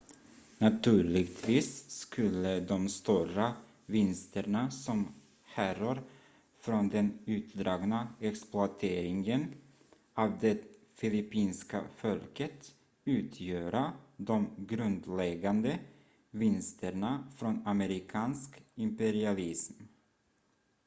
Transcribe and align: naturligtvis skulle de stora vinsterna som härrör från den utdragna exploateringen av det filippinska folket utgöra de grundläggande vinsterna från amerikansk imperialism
naturligtvis 0.59 1.67
skulle 1.89 2.53
de 2.59 2.89
stora 2.89 3.53
vinsterna 3.85 4.71
som 4.71 5.07
härrör 5.43 6.03
från 6.57 6.89
den 6.89 7.19
utdragna 7.25 8.15
exploateringen 8.19 9.53
av 10.13 10.37
det 10.41 10.63
filippinska 10.95 11.83
folket 11.95 12.73
utgöra 13.05 13.93
de 14.17 14.49
grundläggande 14.67 15.79
vinsterna 16.31 17.27
från 17.37 17.67
amerikansk 17.67 18.61
imperialism 18.75 19.73